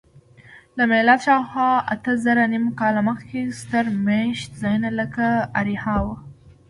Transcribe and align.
له 0.77 0.83
میلاده 0.91 1.23
شاوخوا 1.25 1.71
اتهنیمزره 1.93 2.71
کاله 2.79 3.01
مخکې 3.09 3.39
ستر 3.59 3.85
میشت 4.05 4.49
ځایونه 4.61 4.89
لکه 4.99 5.25
اریحا 5.59 5.95
وو. 6.03 6.15